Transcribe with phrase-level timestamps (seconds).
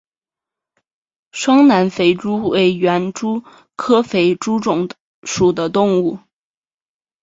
[1.31, 3.43] 双南肥蛛为园蛛
[3.75, 4.59] 科肥蛛
[5.23, 6.17] 属的动物。